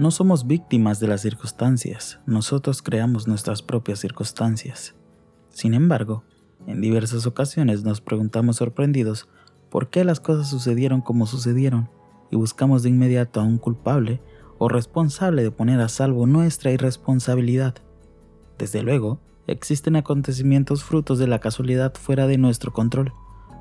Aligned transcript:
No 0.00 0.10
somos 0.10 0.46
víctimas 0.46 0.98
de 0.98 1.08
las 1.08 1.20
circunstancias, 1.20 2.20
nosotros 2.24 2.80
creamos 2.80 3.28
nuestras 3.28 3.60
propias 3.60 3.98
circunstancias. 3.98 4.94
Sin 5.50 5.74
embargo, 5.74 6.24
en 6.66 6.80
diversas 6.80 7.26
ocasiones 7.26 7.84
nos 7.84 8.00
preguntamos 8.00 8.56
sorprendidos 8.56 9.28
por 9.68 9.90
qué 9.90 10.04
las 10.04 10.18
cosas 10.18 10.48
sucedieron 10.48 11.02
como 11.02 11.26
sucedieron 11.26 11.90
y 12.30 12.36
buscamos 12.36 12.82
de 12.82 12.88
inmediato 12.88 13.42
a 13.42 13.44
un 13.44 13.58
culpable 13.58 14.22
o 14.56 14.70
responsable 14.70 15.42
de 15.42 15.50
poner 15.50 15.82
a 15.82 15.90
salvo 15.90 16.26
nuestra 16.26 16.72
irresponsabilidad. 16.72 17.74
Desde 18.56 18.82
luego, 18.82 19.20
existen 19.46 19.96
acontecimientos 19.96 20.82
frutos 20.82 21.18
de 21.18 21.26
la 21.26 21.40
casualidad 21.40 21.92
fuera 21.92 22.26
de 22.26 22.38
nuestro 22.38 22.72
control, 22.72 23.12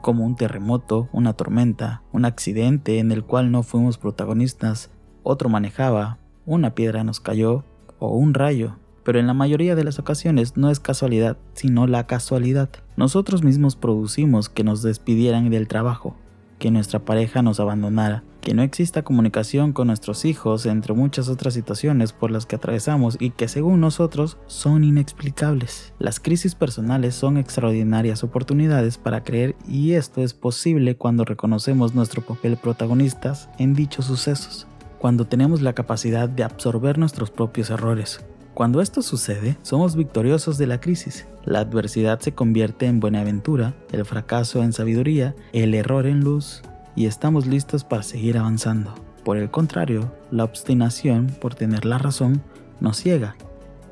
como 0.00 0.24
un 0.24 0.36
terremoto, 0.36 1.08
una 1.12 1.32
tormenta, 1.32 2.04
un 2.12 2.24
accidente 2.24 3.00
en 3.00 3.10
el 3.10 3.24
cual 3.24 3.50
no 3.50 3.64
fuimos 3.64 3.98
protagonistas, 3.98 4.92
otro 5.24 5.48
manejaba, 5.48 6.19
una 6.50 6.74
piedra 6.74 7.04
nos 7.04 7.20
cayó 7.20 7.64
o 8.00 8.08
un 8.08 8.34
rayo. 8.34 8.76
Pero 9.04 9.18
en 9.18 9.26
la 9.26 9.34
mayoría 9.34 9.76
de 9.76 9.84
las 9.84 9.98
ocasiones 9.98 10.56
no 10.56 10.70
es 10.70 10.80
casualidad, 10.80 11.38
sino 11.54 11.86
la 11.86 12.06
casualidad. 12.06 12.68
Nosotros 12.96 13.42
mismos 13.42 13.76
producimos 13.76 14.48
que 14.48 14.64
nos 14.64 14.82
despidieran 14.82 15.48
del 15.48 15.68
trabajo, 15.68 16.16
que 16.58 16.70
nuestra 16.70 16.98
pareja 16.98 17.40
nos 17.40 17.60
abandonara, 17.60 18.24
que 18.40 18.52
no 18.52 18.62
exista 18.62 19.02
comunicación 19.02 19.72
con 19.72 19.86
nuestros 19.86 20.24
hijos, 20.24 20.66
entre 20.66 20.92
muchas 20.92 21.28
otras 21.28 21.54
situaciones 21.54 22.12
por 22.12 22.30
las 22.30 22.46
que 22.46 22.56
atravesamos 22.56 23.16
y 23.20 23.30
que 23.30 23.48
según 23.48 23.80
nosotros 23.80 24.36
son 24.46 24.82
inexplicables. 24.82 25.92
Las 25.98 26.20
crisis 26.20 26.54
personales 26.54 27.14
son 27.14 27.36
extraordinarias 27.38 28.24
oportunidades 28.24 28.98
para 28.98 29.22
creer 29.22 29.54
y 29.68 29.92
esto 29.92 30.20
es 30.20 30.34
posible 30.34 30.96
cuando 30.96 31.24
reconocemos 31.24 31.94
nuestro 31.94 32.22
papel 32.22 32.56
protagonistas 32.56 33.48
en 33.58 33.74
dichos 33.74 34.06
sucesos, 34.06 34.66
cuando 35.00 35.26
tenemos 35.26 35.62
la 35.62 35.72
capacidad 35.72 36.28
de 36.28 36.44
absorber 36.44 36.98
nuestros 36.98 37.30
propios 37.30 37.70
errores, 37.70 38.20
cuando 38.52 38.82
esto 38.82 39.00
sucede, 39.00 39.56
somos 39.62 39.96
victoriosos 39.96 40.58
de 40.58 40.66
la 40.66 40.78
crisis. 40.78 41.26
La 41.46 41.60
adversidad 41.60 42.20
se 42.20 42.34
convierte 42.34 42.84
en 42.84 43.00
buenaventura, 43.00 43.72
el 43.92 44.04
fracaso 44.04 44.62
en 44.62 44.74
sabiduría, 44.74 45.34
el 45.54 45.72
error 45.72 46.04
en 46.04 46.20
luz, 46.20 46.60
y 46.94 47.06
estamos 47.06 47.46
listos 47.46 47.82
para 47.82 48.02
seguir 48.02 48.36
avanzando. 48.36 48.94
Por 49.24 49.38
el 49.38 49.50
contrario, 49.50 50.12
la 50.30 50.44
obstinación 50.44 51.28
por 51.40 51.54
tener 51.54 51.86
la 51.86 51.96
razón 51.96 52.42
nos 52.80 52.98
ciega, 52.98 53.36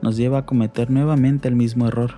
nos 0.03 0.19
lleva 0.19 0.39
a 0.41 0.45
cometer 0.47 0.91
nuevamente 0.91 1.49
el 1.49 1.57
mismo 1.57 1.89
error. 1.89 2.17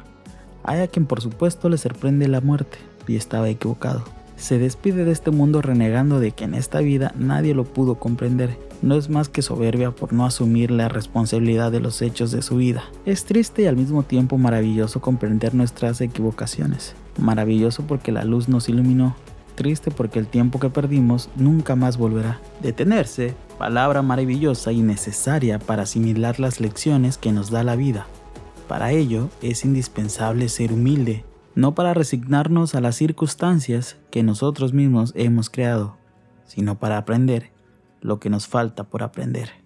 Hay 0.64 0.80
a 0.80 0.88
quien 0.88 1.06
por 1.06 1.20
supuesto 1.20 1.68
le 1.68 1.78
sorprende 1.78 2.26
la 2.26 2.40
muerte, 2.40 2.78
y 3.06 3.14
estaba 3.14 3.48
equivocado. 3.48 4.02
Se 4.40 4.58
despide 4.58 5.04
de 5.04 5.12
este 5.12 5.30
mundo 5.30 5.62
renegando 5.62 6.18
de 6.18 6.32
que 6.32 6.44
en 6.44 6.54
esta 6.54 6.80
vida 6.80 7.14
nadie 7.16 7.54
lo 7.54 7.64
pudo 7.64 7.94
comprender 7.96 8.58
no 8.82 8.94
es 8.94 9.10
más 9.10 9.28
que 9.28 9.42
soberbia 9.42 9.90
por 9.90 10.12
no 10.12 10.24
asumir 10.24 10.70
la 10.70 10.88
responsabilidad 10.88 11.70
de 11.70 11.80
los 11.80 12.00
hechos 12.00 12.30
de 12.30 12.40
su 12.40 12.56
vida. 12.56 12.84
Es 13.04 13.24
triste 13.24 13.62
y 13.62 13.66
al 13.66 13.76
mismo 13.76 14.02
tiempo 14.04 14.38
maravilloso 14.38 15.00
comprender 15.00 15.54
nuestras 15.54 16.00
equivocaciones. 16.00 16.94
Maravilloso 17.18 17.82
porque 17.86 18.12
la 18.12 18.24
luz 18.24 18.48
nos 18.48 18.68
iluminó. 18.68 19.16
Triste 19.54 19.90
porque 19.90 20.18
el 20.18 20.26
tiempo 20.26 20.58
que 20.58 20.70
perdimos 20.70 21.28
nunca 21.36 21.76
más 21.76 21.98
volverá. 21.98 22.40
Detenerse, 22.62 23.34
palabra 23.58 24.00
maravillosa 24.00 24.72
y 24.72 24.80
necesaria 24.80 25.58
para 25.58 25.82
asimilar 25.82 26.40
las 26.40 26.60
lecciones 26.60 27.18
que 27.18 27.32
nos 27.32 27.50
da 27.50 27.62
la 27.62 27.76
vida. 27.76 28.06
Para 28.66 28.92
ello 28.92 29.28
es 29.42 29.64
indispensable 29.64 30.48
ser 30.48 30.72
humilde, 30.72 31.24
no 31.60 31.74
para 31.74 31.92
resignarnos 31.92 32.74
a 32.74 32.80
las 32.80 32.96
circunstancias 32.96 33.98
que 34.10 34.22
nosotros 34.22 34.72
mismos 34.72 35.12
hemos 35.14 35.50
creado, 35.50 35.98
sino 36.46 36.78
para 36.78 36.96
aprender 36.96 37.52
lo 38.00 38.18
que 38.18 38.30
nos 38.30 38.48
falta 38.48 38.84
por 38.84 39.02
aprender. 39.02 39.59